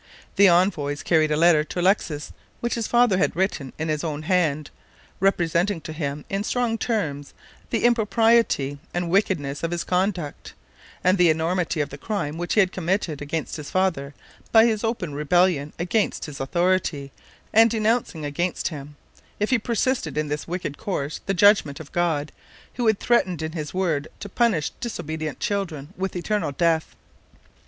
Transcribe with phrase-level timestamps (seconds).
[0.35, 4.23] The envoys carried a letter to Alexis which his father had written with his own
[4.23, 4.71] hand,
[5.19, 7.35] representing to him, in strong terms,
[7.69, 10.55] the impropriety and wickedness of his conduct,
[11.03, 14.15] and the enormity of the crime which he had committed against his father
[14.51, 17.11] by his open rebellion against his authority,
[17.53, 18.95] and denouncing against him,
[19.39, 22.31] if he persisted in his wicked course, the judgment of God,
[22.73, 26.95] who had threatened in his Word to punish disobedient children with eternal death.